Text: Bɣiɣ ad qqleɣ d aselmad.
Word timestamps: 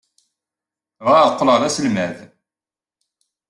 Bɣiɣ 1.05 1.17
ad 1.25 1.35
qqleɣ 1.35 1.57
d 1.61 1.63
aselmad. 1.67 2.17